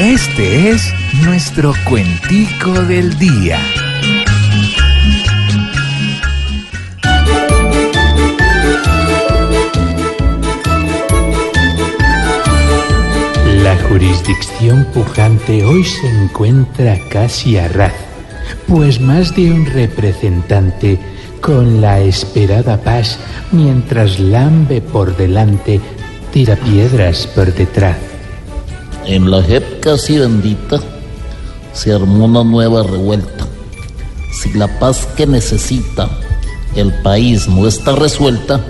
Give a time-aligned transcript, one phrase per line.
[0.00, 0.94] Este es
[1.26, 3.58] nuestro cuentico del día.
[13.62, 17.92] La jurisdicción pujante hoy se encuentra casi a ras,
[18.66, 20.98] pues más de un representante
[21.42, 23.18] con la esperada paz,
[23.52, 25.78] mientras lambe por delante,
[26.32, 28.09] tira piedras por detrás.
[29.10, 30.78] En la JEP casi bendita
[31.72, 33.44] se armó una nueva revuelta.
[34.32, 36.08] Si la paz que necesita
[36.76, 38.60] el país no está resuelta,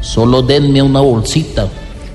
[0.00, 1.68] solo denme una bolsita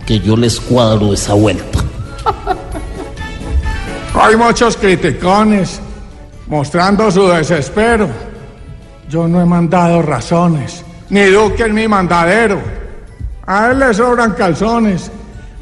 [0.05, 1.79] que yo les cuadro esa vuelta.
[4.21, 5.79] Hay muchos criticones
[6.47, 8.09] mostrando su desespero.
[9.07, 12.61] Yo no he mandado razones, ni Duque en mi mandadero.
[13.47, 15.09] A él le sobran calzones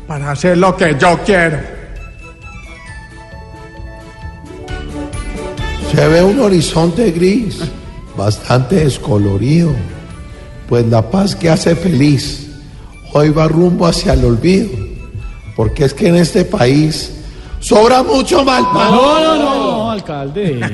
[0.08, 1.78] para hacer lo que yo quiero.
[5.92, 7.60] Se ve un horizonte gris,
[8.16, 9.72] bastante descolorido,
[10.68, 12.48] pues la paz que hace feliz
[13.14, 14.70] hoy va rumbo hacia el olvido,
[15.56, 17.12] porque es que en este país
[17.60, 20.60] sobra mucho mal No, no, no, alcalde.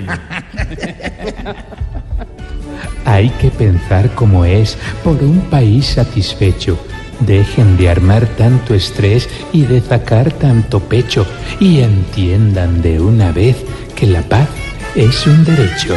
[3.05, 6.77] Hay que pensar como es por un país satisfecho.
[7.21, 11.25] Dejen de armar tanto estrés y de sacar tanto pecho
[11.61, 13.55] y entiendan de una vez
[13.95, 14.49] que la paz
[14.95, 15.93] es un derecho.